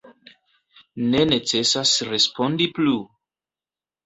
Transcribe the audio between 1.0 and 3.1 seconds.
Ne necesas respondi plu!